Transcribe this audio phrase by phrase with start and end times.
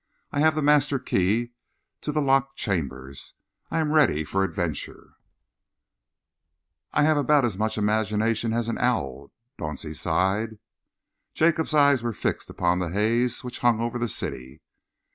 [0.31, 1.51] I have the master key
[2.01, 3.35] to the locked chambers.
[3.69, 5.13] I am ready for adventures."
[6.91, 10.57] "I have about as much imagination as an owl," Dauncey sighed.
[11.35, 14.63] Jacob's eyes were fixed upon the haze which hung over the city.